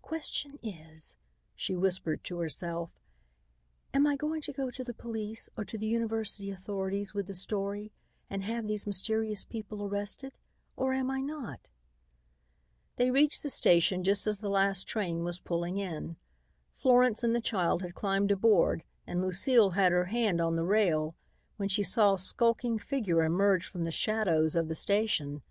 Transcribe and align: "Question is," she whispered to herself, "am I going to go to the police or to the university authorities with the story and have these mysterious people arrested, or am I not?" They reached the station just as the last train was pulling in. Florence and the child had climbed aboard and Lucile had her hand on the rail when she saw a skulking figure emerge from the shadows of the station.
"Question 0.00 0.58
is," 0.62 1.16
she 1.54 1.76
whispered 1.76 2.24
to 2.24 2.38
herself, 2.38 2.98
"am 3.92 4.06
I 4.06 4.16
going 4.16 4.40
to 4.40 4.54
go 4.54 4.70
to 4.70 4.82
the 4.82 4.94
police 4.94 5.50
or 5.54 5.66
to 5.66 5.76
the 5.76 5.84
university 5.84 6.50
authorities 6.50 7.12
with 7.12 7.26
the 7.26 7.34
story 7.34 7.92
and 8.30 8.42
have 8.42 8.66
these 8.66 8.86
mysterious 8.86 9.44
people 9.44 9.82
arrested, 9.84 10.32
or 10.76 10.94
am 10.94 11.10
I 11.10 11.20
not?" 11.20 11.68
They 12.96 13.10
reached 13.10 13.42
the 13.42 13.50
station 13.50 14.02
just 14.02 14.26
as 14.26 14.38
the 14.38 14.48
last 14.48 14.84
train 14.88 15.24
was 15.24 15.40
pulling 15.40 15.76
in. 15.76 16.16
Florence 16.78 17.22
and 17.22 17.36
the 17.36 17.40
child 17.42 17.82
had 17.82 17.94
climbed 17.94 18.30
aboard 18.32 18.82
and 19.06 19.20
Lucile 19.20 19.72
had 19.72 19.92
her 19.92 20.06
hand 20.06 20.40
on 20.40 20.56
the 20.56 20.64
rail 20.64 21.16
when 21.58 21.68
she 21.68 21.82
saw 21.82 22.14
a 22.14 22.18
skulking 22.18 22.78
figure 22.78 23.22
emerge 23.22 23.66
from 23.66 23.84
the 23.84 23.90
shadows 23.90 24.56
of 24.56 24.68
the 24.68 24.74
station. 24.74 25.42